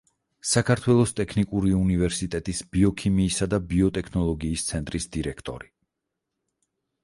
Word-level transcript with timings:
საქართველოს 0.51 1.11
ტექნიკური 1.19 1.73
უნივერსიტეტის 1.81 2.63
ბიოქიმიისა 2.77 3.49
და 3.53 3.61
ბიოტექნოლოგიის 3.73 4.67
ცენტრის 4.73 5.11
დირექტორი. 5.19 5.75